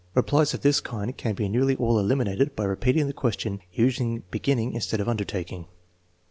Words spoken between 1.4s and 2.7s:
nearly all eliminated by